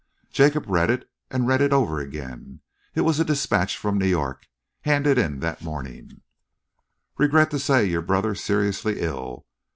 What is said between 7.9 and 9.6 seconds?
brother seriously ill.